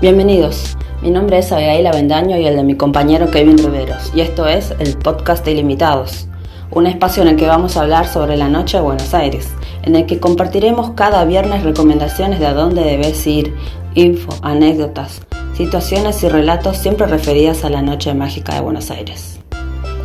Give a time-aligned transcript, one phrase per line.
[0.00, 4.46] Bienvenidos, mi nombre es Abigail Avendaño y el de mi compañero Kevin Riveros, y esto
[4.46, 6.26] es el podcast de Ilimitados,
[6.70, 9.52] un espacio en el que vamos a hablar sobre la noche de Buenos Aires,
[9.82, 13.54] en el que compartiremos cada viernes recomendaciones de a dónde debes ir,
[13.94, 15.20] info, anécdotas,
[15.54, 19.38] situaciones y relatos siempre referidas a la noche mágica de Buenos Aires.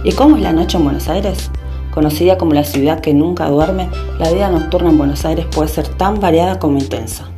[0.04, 1.50] ¿Y cómo es la noche en Buenos Aires?
[1.94, 3.88] Conocida como la ciudad que nunca duerme,
[4.20, 7.30] la vida nocturna en Buenos Aires puede ser tan variada como intensa.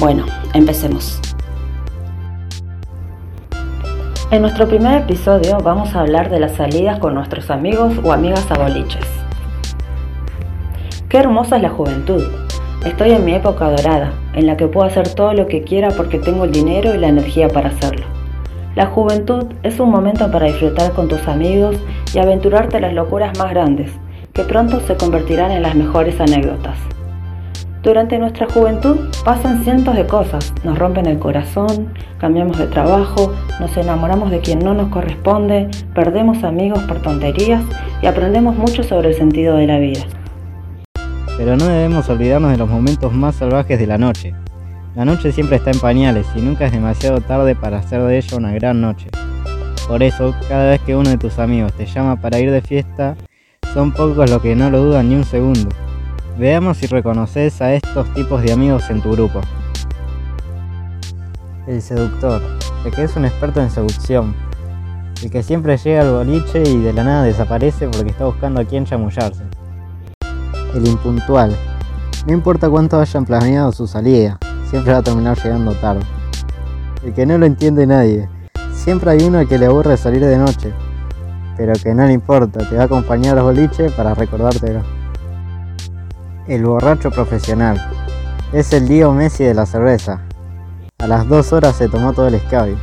[0.00, 1.20] Bueno, empecemos.
[4.32, 8.50] En nuestro primer episodio vamos a hablar de las salidas con nuestros amigos o amigas
[8.50, 9.06] a boliches.
[11.10, 12.22] Qué hermosa es la juventud.
[12.82, 16.18] Estoy en mi época dorada, en la que puedo hacer todo lo que quiera porque
[16.18, 18.06] tengo el dinero y la energía para hacerlo.
[18.74, 21.76] La juventud es un momento para disfrutar con tus amigos
[22.14, 23.92] y aventurarte a las locuras más grandes,
[24.32, 26.91] que pronto se convertirán en las mejores anécdotas.
[27.82, 33.76] Durante nuestra juventud pasan cientos de cosas, nos rompen el corazón, cambiamos de trabajo, nos
[33.76, 37.60] enamoramos de quien no nos corresponde, perdemos amigos por tonterías
[38.00, 40.02] y aprendemos mucho sobre el sentido de la vida.
[41.36, 44.32] Pero no debemos olvidarnos de los momentos más salvajes de la noche.
[44.94, 48.36] La noche siempre está en pañales y nunca es demasiado tarde para hacer de ella
[48.36, 49.08] una gran noche.
[49.88, 53.16] Por eso, cada vez que uno de tus amigos te llama para ir de fiesta,
[53.74, 55.68] son pocos los que no lo dudan ni un segundo.
[56.38, 59.42] Veamos si reconoces a estos tipos de amigos en tu grupo.
[61.66, 62.40] El seductor,
[62.86, 64.34] el que es un experto en seducción,
[65.22, 68.64] el que siempre llega al boliche y de la nada desaparece porque está buscando a
[68.64, 69.42] quien chamullarse.
[70.74, 71.54] El impuntual,
[72.26, 74.38] no importa cuánto hayan planeado su salida,
[74.70, 76.00] siempre va a terminar llegando tarde.
[77.04, 78.26] El que no lo entiende nadie,
[78.72, 80.72] siempre hay uno que le aburre salir de noche,
[81.58, 85.01] pero que no le importa, te va a acompañar al boliche para recordártelo.
[86.48, 87.80] El borracho profesional.
[88.52, 90.22] Es el Dio Messi de la cerveza.
[90.98, 92.76] A las dos horas se tomó todo el escabio.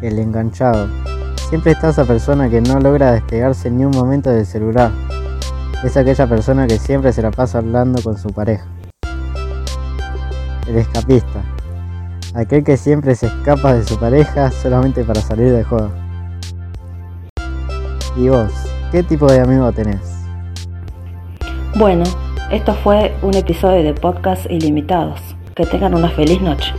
[0.00, 0.88] El enganchado.
[1.48, 4.90] Siempre está esa persona que no logra despegarse ni un momento del celular.
[5.84, 8.66] Es aquella persona que siempre se la pasa hablando con su pareja.
[10.66, 11.44] El escapista.
[12.34, 15.92] Aquel que siempre se escapa de su pareja solamente para salir de juego.
[18.16, 18.50] ¿Y vos?
[18.90, 20.21] ¿Qué tipo de amigo tenés?
[21.76, 22.04] Bueno,
[22.50, 25.18] esto fue un episodio de Podcast Ilimitados.
[25.56, 26.74] Que tengan una feliz noche.